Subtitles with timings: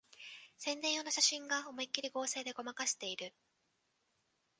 [0.57, 3.35] 宣伝用の写真が思いっきり合成でごまかしてる